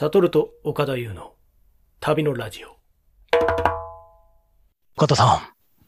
[0.00, 1.34] サトルと岡田優の
[2.00, 2.68] 旅のラジオ。
[4.96, 5.40] 岡田さん、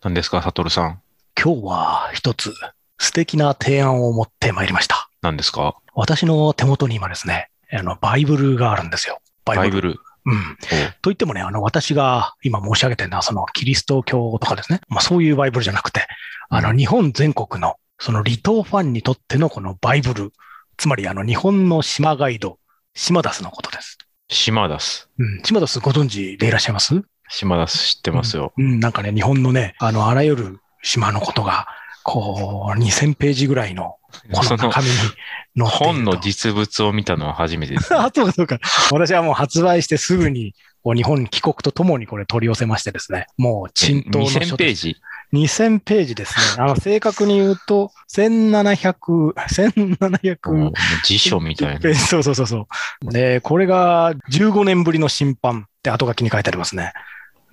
[0.02, 1.00] 何ですか、サトルさん？
[1.34, 2.52] 今日は一つ
[2.98, 5.08] 素敵な提案を持ってまいりました。
[5.22, 5.76] 何ですか？
[5.94, 9.18] 私の手元に今ですね、あの、バイブルがあるんですよ。
[9.46, 9.98] ババイブル？
[10.26, 10.58] うん。
[11.00, 14.82] と言ってもね、あの、私が今申し上げてるのは、その、キリスト教とかですね。
[14.88, 16.06] まあ、そういうバイブルじゃなくて、
[16.50, 20.32] あの、日本全国の、その離島ファンにとってのこのバイブル。
[20.76, 22.58] つまり、あの、日本の島ガイド、
[22.94, 23.96] 島ダスのことです。
[24.32, 25.08] 島ダス。
[25.18, 25.42] うん。
[25.42, 27.02] 島ダスご存知でいらっしゃいます？
[27.28, 28.52] 島ダス知ってますよ。
[28.56, 31.66] うん、なんかね、日本のね、あの、あらゆる島のことが、
[32.02, 33.96] こう、2000ページぐらいの、
[34.32, 35.16] こそのの中身に載ってい
[35.56, 35.64] ると。
[35.64, 37.98] 本の実物を見たのは初めてです、ね。
[38.00, 38.58] あ、そうかそうか。
[38.90, 43.26] 私はもう発売してすぐに、こう日本帰国とともにこれ取り寄せましてですね。
[43.38, 44.96] もう、沈騰の書2000ページ？
[45.32, 46.62] 2000ページですね。
[46.62, 50.72] あの、 正確に言うと、1700、1700もう
[51.04, 51.94] 辞書みたいな。
[51.94, 52.68] そうそうそうそ
[53.06, 53.12] う。
[53.12, 56.92] で、これが15年ぶりの審判って後書きに書いてありますね。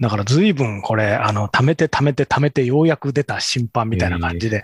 [0.02, 4.64] だから随分これ、あの、貯めて貯めて貯めてようやく出た審判みたいな感じで、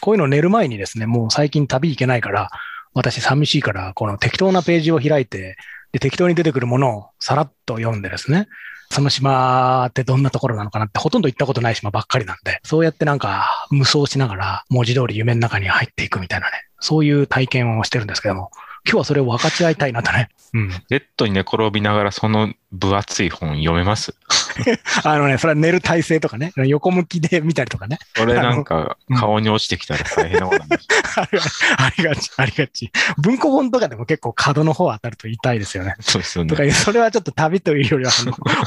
[0.00, 2.50] こういうの寝る前にですね、もう最近旅行けないから、
[2.94, 5.56] 私寂しいから、この適当なページを開いて、
[5.92, 8.48] で、適当に出てくるものをさらっと読んでですね、
[8.96, 18.50] その島ってどんなところなのかなってほとんど行ったことない島ばっかりなんで、そうやってなんか無双しながら文字通り夢の中に入っていくみたいなね、そういう体験をしてるんですけども、
[18.86, 20.28] 今日はそれを分かち合いたいなとね。
[20.54, 20.68] うん。
[20.88, 24.14] ベッドに寝転びながらその分厚い本読めます？
[25.04, 27.98] あのね、それは寝る体勢とかね、横向きで見たりとかね。
[28.16, 30.86] これなんかうん顔に落ちてきたら大変なことなんです。
[31.78, 32.90] ありがち、ありがち。
[33.18, 35.96] 文庫本とかでも結構角の方当たると痛いですよね。
[36.00, 36.70] そうですよとかね。
[36.70, 38.12] それはちょっと旅というよりは、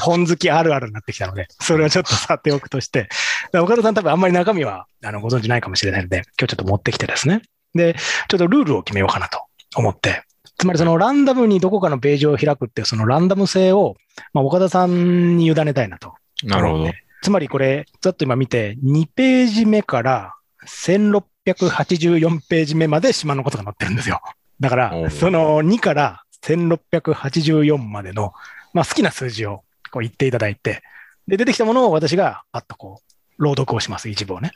[0.00, 3.08] 本好きあるあるになってきたので、それはちょっとさておくとして、
[3.54, 7.42] 岡田さん多分あんまり中身はあのご存知ないかもしれないので、今日ちょっと持ってきてですね。
[7.74, 7.94] で、
[8.28, 9.42] ちょっとルールを決めようかなと
[9.76, 10.24] 思って、
[10.58, 13.96] つまりそのランダムにどこかのページを開くっていうそのランダム性を、
[14.34, 16.14] まあ、岡田さんに委ねたいなと。
[16.44, 16.90] なるほど。
[17.22, 20.34] つまりこれ、ざっと今見て、2ページ目から
[20.66, 24.20] 1684ページ目まで島のことが載ってるんですよ。
[24.58, 28.32] だからその2から1684までの、
[28.72, 30.82] まあ好きな数字をこう言っていただいて、
[31.26, 33.00] で、出てきたものを私がパッとこ
[33.38, 34.52] う、朗読をします、一部をね。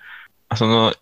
[0.55, 0.95] その、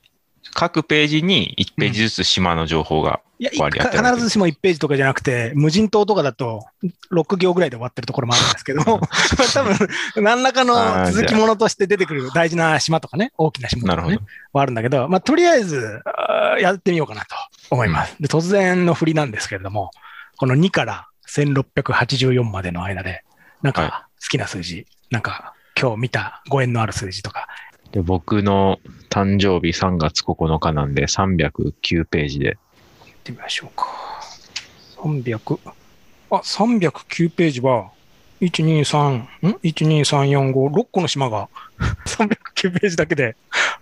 [0.54, 3.20] 各ページに1ページずつ島の情報が。
[3.58, 6.64] 割り当てられてる必ずしも1ページとかじゃなくて、無人島とかだと
[7.10, 9.00] 6行ぐらいで終わってるところもあるんですけども、
[9.52, 14.18] 多分、何らかの続きものとして出てくる大事な島とかね、大きな島とかね。
[14.52, 16.00] はあるんだけど、まあ、とりあえず、
[16.60, 17.34] やってみようかなと
[17.70, 18.14] 思います。
[18.20, 19.90] で、突然の振りなんですけれども、
[20.36, 23.24] この2から1684までの間で、
[23.62, 27.48] なんはか好きな数字、なんか今日見たご縁のある数字とか、
[27.92, 28.80] で僕の
[29.10, 32.46] 誕生日3月9日なんで309ページで。
[32.46, 32.56] やっ
[33.22, 33.86] てみましょうか。
[34.96, 35.58] 300、
[36.30, 37.90] あ、309ページは、
[38.40, 41.48] 1、2、3、ん ?1、2、3、4、5、6個の島が、
[42.06, 43.36] 309ページだけで、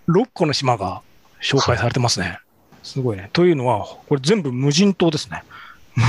[0.09, 1.01] 6個の島が
[1.41, 2.39] 紹介されてますね。
[2.83, 3.29] すごいね。
[3.31, 5.43] というのは、これ全部無人島ですね。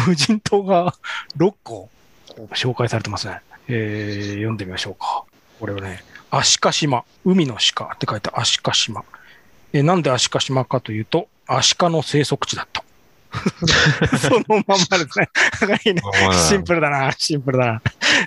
[0.07, 0.95] 無人島が
[1.37, 1.89] 6個
[2.51, 3.41] 紹介されてますね。
[3.69, 5.25] えー、読んでみましょうか。
[5.63, 6.03] これはね、
[6.33, 9.05] アシカ島、海の鹿って書いてアシカ島。
[9.73, 12.83] えーなんでアシカ島かというと、アシカの生息地だった。
[14.19, 15.29] そのまんまですね。
[15.87, 16.03] いいね。
[16.49, 17.83] シンプルだな、シンプルだな。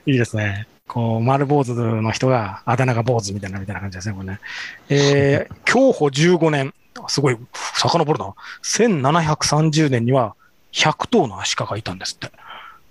[0.05, 0.65] いいですね。
[0.87, 4.39] こう、丸坊主の人が、あだ名が坊主みたいな、みたいな感じですね、これね。
[4.87, 6.73] えー、 享保15年、
[7.09, 8.33] すごい、遡るな。
[8.63, 10.35] 1730年には
[10.71, 12.31] 100頭のアシカがいたんですって。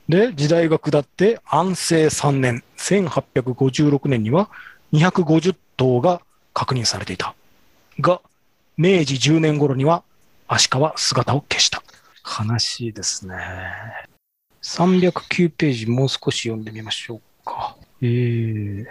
[0.08, 4.50] で、時代が下って安政3年、1856年には
[4.92, 6.20] 250頭が
[6.52, 7.34] 確認されていた。
[8.00, 8.20] が、
[8.76, 10.02] 明治10年頃には
[10.48, 11.82] アシカは姿を消した。
[12.46, 13.36] 悲しいですね。
[14.62, 17.76] 309ページもう少し読んでみましょうか。
[18.02, 18.86] えー、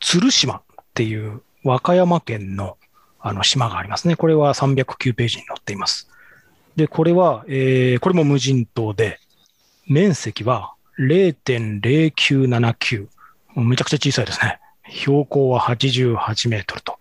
[0.00, 0.62] 鶴島っ
[0.94, 2.76] ていう和歌山県の
[3.20, 4.16] あの島がありますね。
[4.16, 6.10] これは309ページに載っています。
[6.76, 9.18] で、これは、えー、これも無人島で、
[9.86, 13.08] 面積は0.0979。
[13.56, 14.58] めちゃくちゃ小さいですね。
[14.88, 16.98] 標高は88メートルと。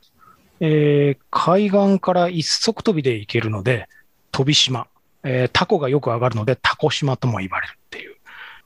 [0.59, 3.87] えー海岸から一足飛びで行けるので、
[4.31, 4.87] 飛び島。
[5.23, 8.15] えータコがよく上がるので、タコ島とも言われるっていう。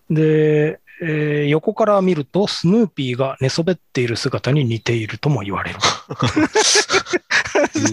[0.09, 5.79] で、えー横から見ると、スヌーピーが寝そべっている姿に似ているとも言われる。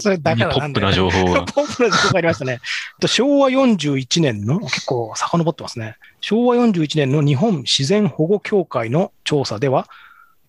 [0.01, 1.43] それだからポップななんだよね情報が。
[1.45, 2.59] ポップな情報がありましたね。
[2.99, 5.97] と昭和41年の、結構遡ってますね。
[6.21, 9.87] 昭和41年の日本自然保護協会の調査では、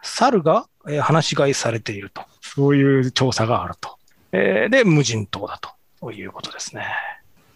[0.02, 2.22] 猿がえー放し飼いされていると。
[2.40, 3.98] そういう調査があると。
[4.32, 5.60] えーで、無人島だ
[6.00, 6.86] ということですね。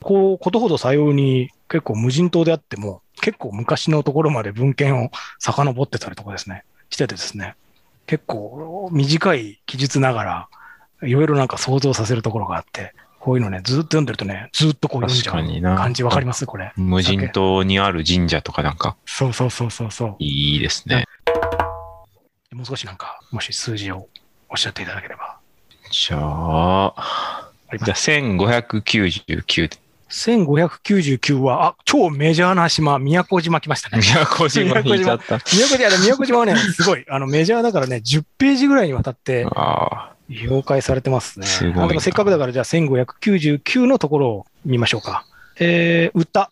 [0.02, 7.55] こう、ことほどさように結構無人島であっても、結構昔のところまで文献を遡ってたりとかですね、しててですね、
[8.06, 10.49] 結構短い記述ながら、
[11.02, 16.73] いろいろなんか想像させるところがあって、こういうのね、ずっと読んでるとね、ずっとこう読んじゃう感じわかりますこれ。
[16.76, 20.17] 無人島にある神社とかなんかそうそうそうそうそう。
[20.19, 21.05] いいですね。
[22.52, 24.08] もう少しなんか、もし数字を
[24.49, 25.38] おっしゃっていただければ。
[25.91, 29.76] じゃあ、じゃあ1599で。
[30.11, 34.03] 1599は、あ、超メジャーな島、宮古島来ましたね。
[34.03, 35.39] 宮古島にいちゃった。
[35.53, 41.47] 宮古島、宮古島はね、 すごい、あの、メジャーだからね、10ページぐらいにわたってああ、紹介されてますね。
[41.47, 45.25] すごいせっかくだから、じゃあ1599のところを見ましょうか。
[45.59, 46.51] えー、歌。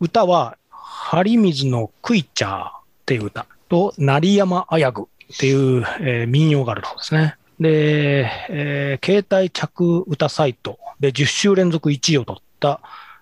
[0.00, 2.70] 歌は、張水のクイチャーっ
[3.06, 7.36] ていう歌と、成山綾具っていう、えー民謡があるところですね。
[7.60, 12.80] で、えー携帯着歌サイトで10週連続1位を取った、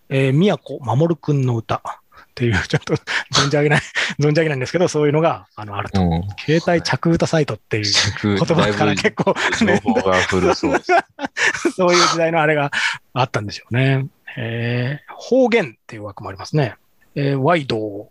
[0.09, 1.81] えー宮古守くんの歌っ
[2.35, 2.95] ていう、 ちょっと
[3.35, 3.81] 存じ上げない、
[4.21, 6.01] 存じ上げないんですけど、そういうのがあのあると。
[6.01, 6.23] うん。
[6.39, 7.85] 携帯着歌サイトっていう
[8.23, 12.71] 言言葉から結構、情報が古 そういう時代のあれが
[13.15, 14.07] あったんでしょうね。
[14.37, 16.75] えー方言っていう枠もありますね。
[17.15, 18.11] えーワイド、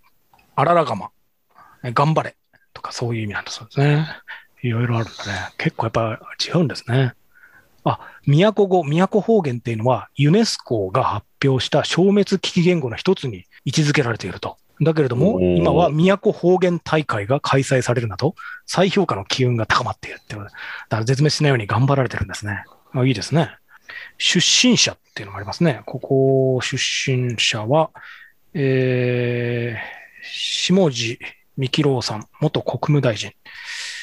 [0.55, 1.09] あららがま、
[1.83, 2.35] えー頑張れ
[2.73, 4.07] とかそういう意味なんだそうですね。
[4.63, 5.49] いろいろあるんだね。
[5.57, 7.13] 結構やっぱ違うんですね。
[7.83, 14.57] あ、宮古語、宮古方言っていうのはユネスコが発表した消滅危機言語の一つに位置づけられていると。
[14.83, 18.35] だけれども、今は宮古方言大会が開催されるなど、
[18.65, 20.43] 再評価の機運が高まっているっていう。
[20.43, 20.55] だか
[20.89, 22.63] ら絶滅しないように頑張られてるんですね。
[22.93, 23.55] あいいですね。
[24.17, 25.81] 出身者っていうのもありますね。
[25.85, 27.91] ここ、出身者は、
[28.53, 31.19] えー、下地
[31.57, 33.31] 幹郎さん、元国務大臣。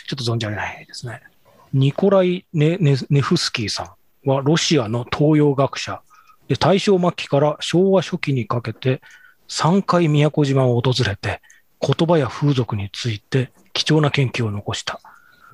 [0.06, 1.20] ちょっと存じ上げないですね。
[1.72, 3.94] ニコライネ・ネネフスキーさ
[4.24, 6.02] んはロシアの東洋学者
[6.48, 9.00] で、大正末期から昭和初期にかけて
[9.48, 11.40] 3回宮古島を訪れて、
[11.80, 15.00] 言葉や風俗について貴重な研究を残した。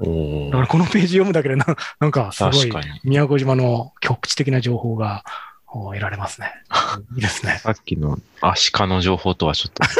[0.00, 1.66] おだからこのページ読むだけでな、
[2.00, 2.72] なんかすごい
[3.04, 5.24] 宮古島の局地的な情報が
[5.68, 6.52] お得られますね。
[7.14, 7.58] いいですね。
[7.58, 9.82] さっきのアシカの情報とはちょっと。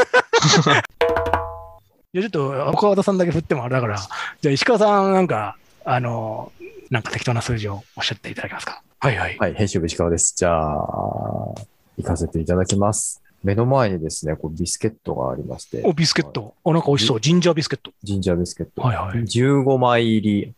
[2.13, 3.99] いや、ちょっと岡和田さんだけ振ってもあれだから、
[4.41, 6.53] じゃあ石川さんなんか、あの、
[6.91, 8.83] なんか適当な数字をおっしゃっていただけますか？
[9.01, 9.37] はいはい。
[9.39, 10.35] はい、編集部石川です。
[10.37, 10.75] じゃあ、
[11.97, 13.23] 行かせていただきます。
[13.43, 15.83] 目の前にですね、こうビスケットがありまして。
[15.85, 16.55] お、ビスケット。
[16.65, 17.21] お、なんか美味しそう。
[17.21, 17.93] ジンジャービスケット。
[18.03, 18.81] ジンジャービスケット。
[18.81, 20.55] はいはい15枚入り、はいはい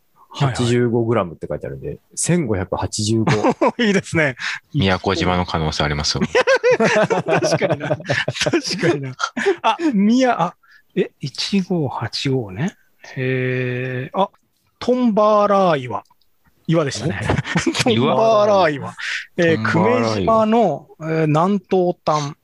[0.55, 3.83] 85グラムって書いてあるんで、1585。
[3.83, 4.37] いいですね。
[4.75, 6.23] 宮古島の可能性ありますよ。
[6.79, 7.89] 確かにな。
[7.89, 9.17] 確かにな。
[9.63, 10.55] あ、宮、あ、
[10.95, 12.77] え、1585ね。
[13.17, 14.29] えー、あ、
[14.79, 16.05] トンバーラー岩。
[16.67, 17.21] 岩でしたね。
[17.83, 18.95] トン岩バーラー岩。
[19.37, 22.35] えー、久米島の、えー南東端、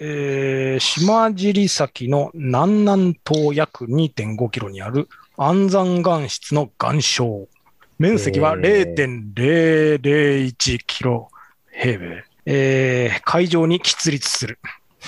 [0.00, 7.48] えー、島尻崎の南南東約2.5キロにある安山岩質の岩礁。
[7.98, 11.28] 面積はへー0.001キロ
[11.72, 12.24] 平米。
[12.46, 14.58] えー、海上に喫立する。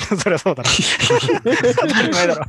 [0.19, 0.71] そりゃそうだな。
[1.81, 2.45] 当たり前だろ。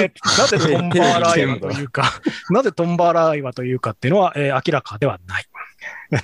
[0.00, 2.12] えーなぜトンバーラー岩というか、
[2.50, 5.44] なぜトンバーラー岩というかっていうのは、えー明らかではない。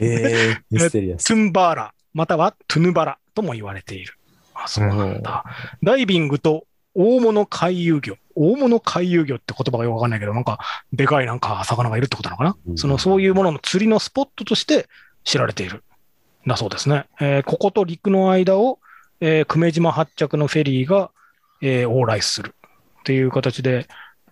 [0.00, 1.24] えー、 ミステリアス。
[1.24, 4.14] トゥンバーラ、またはトゥヌバラとも言われている。
[4.54, 5.44] あ、そうなんだ。
[5.82, 8.16] ダイビングと大物回遊魚。
[8.34, 10.58] 大物回遊魚って言葉がよくわかんないけど、なんか、
[10.92, 14.88] でかいなんか魚がいるってことなのかな、うんその、そういうものの釣りのスポットとして
[15.24, 15.84] 知られている。
[16.46, 17.06] だそうですね。
[17.20, 18.78] えーここと陸の間を、
[19.20, 21.10] えー久米島発着のフェリーが、
[21.62, 22.54] えー往来する
[23.00, 23.86] っていう形で、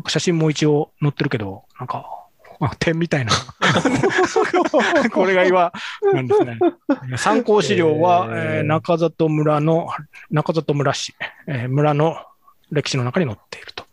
[0.06, 2.06] 写真も一応載ってるけど、なんか、
[2.60, 3.32] あ点みたいな。
[5.12, 5.72] これが今、
[6.12, 6.58] なんですね。
[7.16, 9.88] 参考資料は、えーえー中里村の、
[10.30, 11.14] 中里村市、
[11.46, 12.16] えー村の
[12.70, 13.86] 歴史の中に載っていると。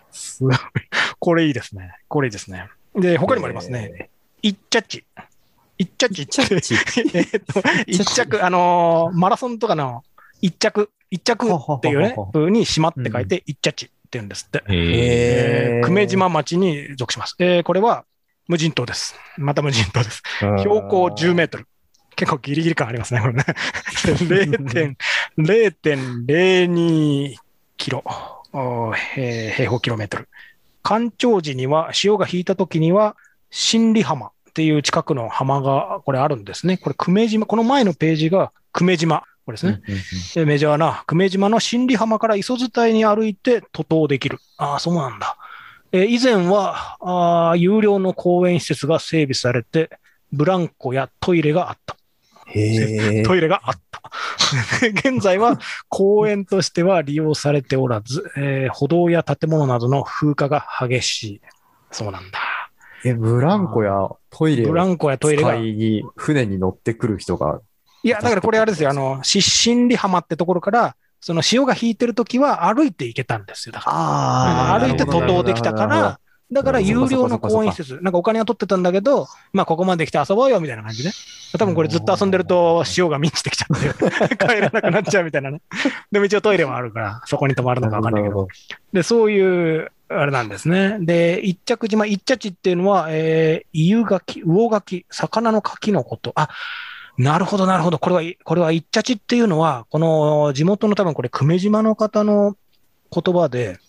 [1.20, 1.92] これいいですね。
[2.08, 2.68] これいいですね。
[2.96, 4.10] で、他にもありますね。
[4.42, 5.06] いっちゃっち。
[5.78, 6.34] いっちゃっちって。
[7.14, 10.04] えーっと、一着、あのーマラソンとかの
[10.42, 14.64] 一着、一着っていうね風に島って書いて、一着って言うんですって。
[14.70, 17.36] えー久米島町に属します。
[17.40, 18.06] えーこれは
[18.48, 19.16] 無人島です。
[19.38, 20.22] また無人島です。
[20.60, 21.68] 標高10メートル。
[22.16, 23.44] 結構ギリギリ感ありますね、これね。
[24.06, 24.96] 0.0
[25.38, 27.36] 0.02
[27.78, 28.04] キロ、
[29.18, 30.30] えー平方キロメートル。
[30.84, 33.16] 干潮時には、潮が引いた時には、
[33.50, 36.78] 新里浜っていう近くの浜が、これあるんですね。
[36.78, 39.24] これ、久米島、この前のページが久米島。
[39.46, 39.82] これですね。
[40.34, 44.40] でメジャーな久米島の新里浜から磯伝いに歩いて徒島できる。
[44.58, 45.38] ああ、そうなんだ。
[45.92, 49.90] えー以前はあー有料の公園施設が整備されて、
[50.32, 51.96] ブランコやトイレがあった。
[52.48, 53.24] へえ。
[53.24, 54.02] トイレがあった。
[55.10, 55.60] 現在は
[55.90, 61.42] 公園としては利用されておらず、えー歩道や建物などの風化が激しい。
[61.92, 62.40] そうなんだ。
[63.06, 65.56] え、ブランコやトイレをブランコやトイレが。
[66.16, 67.62] 船に乗ってくる人が、
[68.06, 68.92] いや、だからこれあれですよ。
[68.92, 73.74] あの、失神里浜ってところから、その潮が引いてるときは歩いて行けたんですよ。
[73.74, 74.76] だから。
[74.76, 76.20] あ歩いて徒歩できたか、ら、
[76.52, 81.10] だから有料の公園施そ設、なんかお金は取ってたんだけど、まあここまで来て遊ぼうよみたいな感じで。
[81.58, 85.62] 多分これずっと遊んでると潮が満ちてきちゃって、 帰らなくなっちゃうみたいなね。
[86.12, 88.48] でも一応トイレもあるから、そこに泊まるのかわかんないけど。
[88.94, 91.00] で、そういう、あれなんですね。
[91.00, 96.32] で、一着島、一茶地っていうのは、えー、イユガキ、魚ガキ、魚の牡蠣のこと。
[96.36, 96.50] あ、
[97.18, 98.00] なるほど、なるほど。
[98.00, 102.58] これは、これは一茶地っていうのは、この地元の多分これ、久米島の方の
[103.12, 103.80] 言葉で、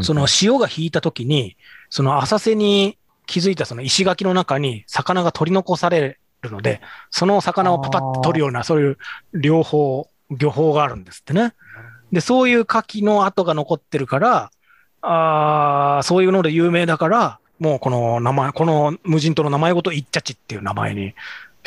[0.00, 1.56] その潮が引いた時に、
[1.90, 2.96] その浅瀬に
[3.26, 8.98] 気づいたその石垣の中に魚が取り残されるので、その魚をパパッと取るような、そういう
[9.34, 11.52] 両方、漁法があるんですってね。
[12.12, 14.50] で、そういう牡蠣の跡が残ってるから、
[15.02, 21.14] あーそういうので有名だから、もうこの名前、この無人島の名前ごとイッチャチっていう名前に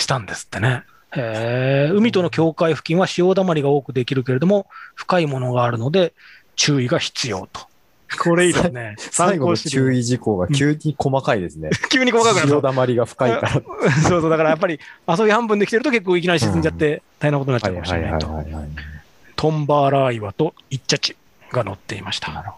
[0.01, 0.83] したんですってね。
[1.11, 6.13] へー海との境界付近は潮だまりが多くできるけれども、深いものがあるので
[6.55, 7.69] 注意が必要と。
[8.17, 8.95] これいいですね。
[8.97, 11.69] 最後の注意事項が急に細かいですね。
[11.91, 13.51] 急に細かくなる潮だまりが深いから。
[14.01, 18.43] そうそう、だからやっぱり遊び半分で来てると結構いきなり沈んじゃって大変なことになっちゃうかもしれないと。
[19.35, 21.15] トンバーラー岩とイッチャチ
[21.51, 22.55] が載っていました。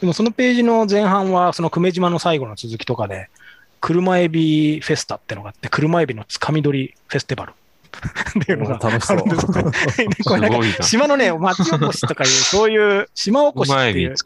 [0.00, 3.28] でもそのページの前半は、その久米島の最後の続きとかで、
[3.82, 7.52] 車エビフェスタってのがあって、車エビのつかみ取りフェスティバル。
[8.40, 9.18] っていうのが楽しそう。
[9.18, 9.50] あるんです
[10.00, 10.08] ね。
[10.24, 14.16] これ島のね、町おこしとかいう、そういう島おこしっていうう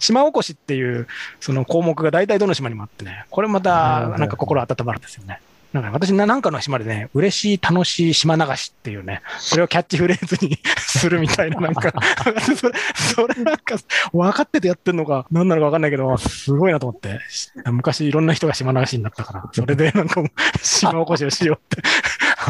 [0.00, 1.06] 島おこしっていう
[1.40, 5.40] その項目が大体どの島にもあってね、これまたなんか心温まるんですよね。
[5.72, 11.92] なんか私な、んかの島でね、嬉しい、楽しい島流しっていうね、それをキャッチフレーズに するみたいな、なんか、
[12.56, 13.76] それ、それなんか、
[14.12, 17.20] 分かっててやってんのか、何なのか分かんないけど、すごいなと思って、
[17.66, 20.22] 昔いろんな人が島流しになったから、それで なんか
[20.60, 21.88] 島おこしをしようって、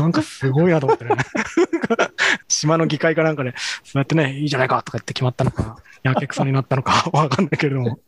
[0.01, 1.11] なんかすごいなと思ってね。
[2.49, 3.53] 島の議会かなんかで、
[3.85, 7.99] そうやってね、いいじゃないかとか言って決まったのか、やけくそになったのかわかんないけれども。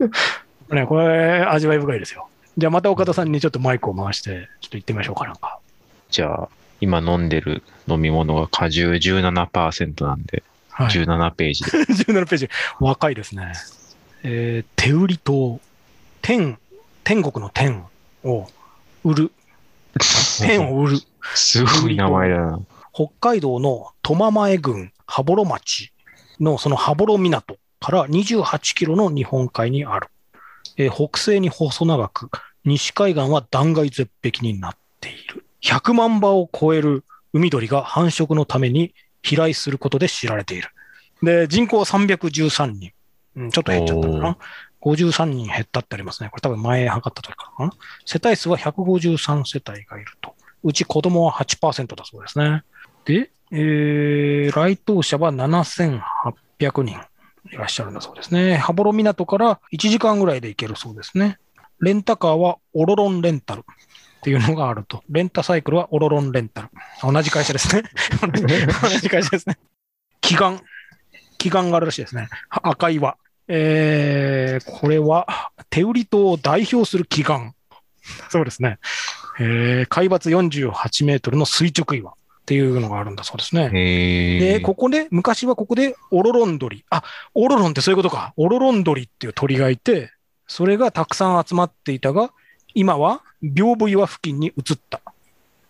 [0.71, 2.28] ね、これ、味わい深いですよ。
[2.59, 5.59] じゃあまた岡田さんにちょっとマイクを回して、ちょっと行ってみましょうかなんか。
[6.11, 6.49] じゃあ、
[6.81, 10.89] 今飲んでる飲み物が果汁17%なんで、はい。
[10.89, 11.71] 17ページで。
[12.13, 12.51] 17ページ。
[12.81, 13.53] 若いですね。
[14.23, 15.61] えー、手売り島。
[16.21, 16.59] 天、
[17.05, 17.85] 天国の天
[18.25, 18.47] を
[19.05, 19.33] 売る。
[20.41, 20.99] 天を売る。
[21.35, 22.61] すごい名前だな。
[22.93, 25.93] 北海道の苫前郡羽幌町
[26.41, 30.09] のその羽幌港から28キロの日本海にある。
[30.76, 32.31] えー北西に細長く、
[32.64, 35.45] 西海岸は断崖絶壁になっている。
[35.62, 40.69] 100万羽を超える海鳥が繁殖のために飛来することで知られている。
[41.23, 42.93] で、人口は313人。
[43.35, 44.37] うん、ちょっと減っちゃったかな
[44.83, 46.29] ？53人減ったってありますね。
[46.31, 47.83] これ多分前測った時からかな。
[48.05, 50.35] 世帯数は153世帯がいると。
[50.64, 52.62] うち子供は8%だそうですね。
[53.05, 57.00] で、えー、来島者は7800人
[57.51, 58.57] いらっしゃるんだそうですね。
[58.57, 61.39] 羽幌港から1時間ぐらいで行けるそうですね。
[61.81, 63.65] レンタカーはオロロンレンタルっ
[64.23, 65.03] ていうのがあると。
[65.11, 66.69] レンタサイクルはオロロンレンタル。
[67.03, 67.83] 同じ会社ですね。
[68.23, 69.59] 同じ会社ですね。
[70.21, 70.61] 祈願。
[71.39, 72.29] 祈願があるらしいですね。
[72.49, 73.17] は赤岩。
[73.49, 77.55] えー、これは手売り島を代表する祈願。
[78.31, 78.79] そうですね。
[79.41, 83.71] えー、海抜48メートルの垂直岩っていうのがあるんだそうですね。
[83.73, 84.61] へで、え。
[84.61, 86.85] ここで、昔はここでオロロン鳥。
[86.91, 88.35] あ、オロロンってそういうことか。
[88.37, 90.13] オロロン鳥っていう鳥がいて、
[90.49, 92.33] それがたくさん集まっていたが、
[92.75, 95.01] 今は屏風岩付近に移った。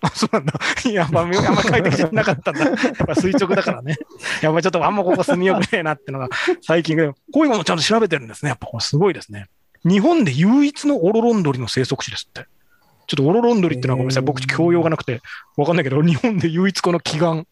[0.00, 0.55] あ、そうなんだ。
[0.85, 2.64] いや、まあ、あんま快適じゃなかったんだ。
[2.64, 2.76] やっ
[3.07, 3.97] ぱ垂直だからね。
[4.41, 6.29] やっぱちょっとあんまここ住みよくねえなってのが
[6.62, 8.49] 最近で、こういうものちゃんと調べてるんですね。
[8.49, 9.49] やっぱこれすごいですね。
[9.85, 12.47] 日本で唯一のオロロン鳥の生息地ですって。
[13.06, 14.23] ちょっとオロロン鳥ってのはごめんなさい。
[14.23, 15.21] 僕教養がなくて
[15.56, 17.47] わかんないけど、日本で唯一この祈願、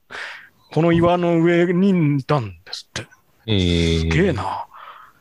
[0.73, 3.07] この岩の上にいたんですって。
[3.47, 4.66] えすげえな。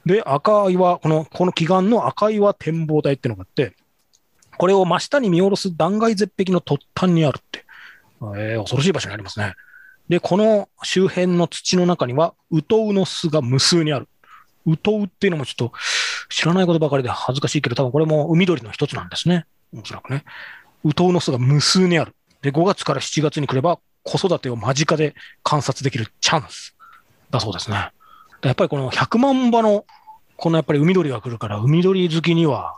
[0.05, 3.75] で、赤岩、この、この祈願の赤岩展望台ってのがあって、
[4.57, 7.65] これを真下に見下ろす断崖絶壁の突端にあるって。
[8.36, 9.53] えー恐ろしい場所にありますね。
[10.09, 14.07] で、この周辺の土の中には、ウトウの巣が無数にある。
[14.65, 15.71] ウトウっていうのもちょっと
[16.29, 19.45] 知らないことばかりで恥ずかしいけど、多分これも海鳥の一つなんですね。
[19.77, 20.23] おそらくね。
[20.83, 22.15] ウトウの巣が無数にある。
[22.41, 26.75] で、5月から7月に来れば、子育てを間近で観察できるチャンス
[27.29, 27.91] だそうですね。
[28.41, 29.85] でやっぱりこの100万羽の、
[30.38, 32.77] このやっぱり海鳥が来るから、海鳥好きには、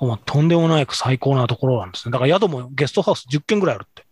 [0.00, 2.12] もうとんでもないく最高なところなんですね。
[2.12, 4.04] だから宿もゲストハウス10軒ぐらいあるって。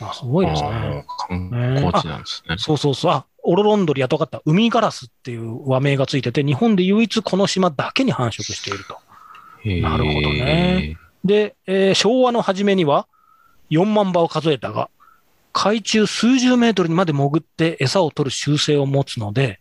[0.00, 1.04] あすごいですね。
[1.28, 2.56] 観光地なんですね。
[2.58, 3.12] そうそうそう。
[3.12, 4.42] あ、オロロンドリ、あと分かった。
[4.44, 8.98] 海ガラスっていう和名がついてて、日本で唯一この島だけに繁殖していると。
[9.64, 10.96] なるほどね。
[11.24, 13.06] で、えー昭和の初めには
[13.70, 14.90] 4万羽を数えたが、
[15.52, 19.60] 海中数十メートルにまで潜って餌を取る習性を持つので、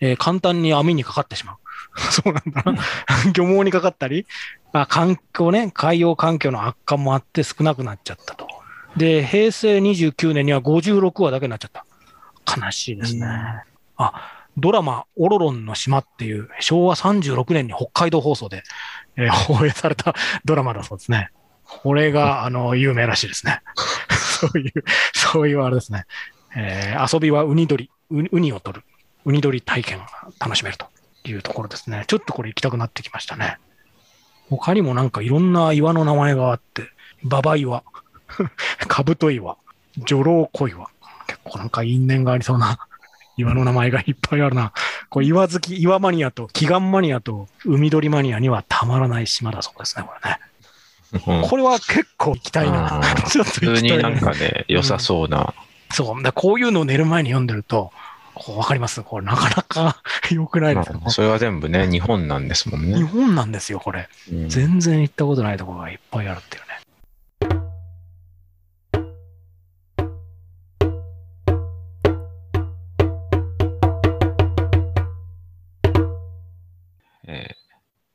[0.00, 1.56] えー簡単に網にかかってしまう。
[2.12, 2.82] そうなんだな。
[3.34, 4.26] 漁網にかかったり、
[4.72, 8.46] あ環境ね、海洋環境の悪化もあって少なくなっちゃったと。
[8.96, 11.84] で、平成29年には56話だけになっちゃった。
[12.56, 13.26] 悲しいですね。
[13.96, 18.62] あ、ドラマ、オロロンの島っていう、昭和36年に北海道放送で、
[19.20, 21.30] えー 放映されたドラマだそうですね。
[21.64, 23.60] これが、あの、有名らしいですね。
[24.10, 24.72] そういう、
[25.14, 26.04] そういうあれですね。
[26.56, 28.84] えー遊びはウニ取り、ウウニを取る、
[29.24, 30.06] ウニ取り体験が
[30.40, 30.86] 楽しめると
[31.24, 32.04] いうところですね。
[32.06, 33.58] ちょっとこれ行きたくなってきましたね。
[34.48, 36.88] 他にもなんかいろんな岩の名前があって、
[37.22, 37.84] ババ岩、
[38.88, 39.56] カブト岩、
[39.98, 40.88] 女郎小岩。
[41.28, 42.78] 結構なんか因縁がありそうな
[43.36, 44.72] 岩の名前がいっぱいあるな。
[45.10, 50.38] これ岩好き、岩マニアと祈願マニアと海鳥マニアにはたまらない島だそうですね、これね。
[51.42, 55.52] うんこれは結構行きたいな ちょっと普行きたい通になんかね、良さそうな。
[55.92, 56.22] そう。
[56.22, 57.90] だこういうのを寝る前に読んでると、
[58.34, 59.02] こうわかります？
[59.02, 59.96] これなかなか
[60.30, 63.02] 良くないですか、まあそれは全部ね、日本なんですもん日ね。
[63.02, 64.08] 本なんですよ、これ。
[64.30, 66.68] うん全然行ったことないところがいっぱいあるっていうね。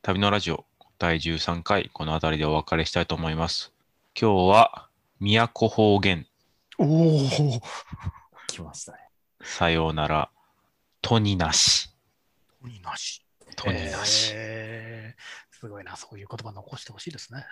[0.06, 0.64] 旅のラジオ
[1.00, 3.72] 第13回、この辺りでお別れしたいと思います。
[4.16, 6.28] 今日は、都方言、
[6.78, 7.28] おお。
[8.46, 8.98] 来ましたね。
[9.42, 10.30] さようなら、
[11.02, 11.90] とになし、
[12.62, 13.26] 鬼なし。
[13.56, 14.30] とになし。
[14.32, 17.44] えーすごいな、そういう言葉残してほしいですね。